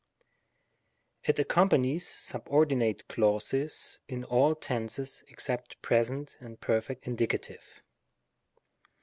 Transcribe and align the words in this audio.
It 1.25 1.35
accompa 1.35 1.79
nies 1.79 2.01
subordinate 2.07 3.07
clauses 3.07 3.99
in 4.07 4.23
all 4.23 4.55
tenses 4.55 5.23
except 5.27 5.79
Pres. 5.83 6.09
and 6.09 6.59
Perf. 6.59 6.87
Indie. 7.05 7.59